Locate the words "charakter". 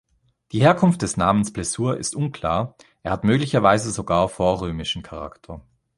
5.03-5.61